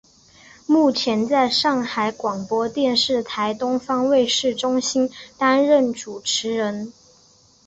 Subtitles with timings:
[0.65, 6.91] 目前在上海广播电视台东方卫视中心担任主持人。